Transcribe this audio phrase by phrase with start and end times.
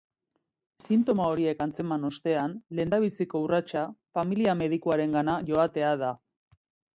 [0.85, 3.85] Sintoma horiek antzeman ostean, lehendabiziko urratsa
[4.19, 6.11] familia-medikuarengana joatea da.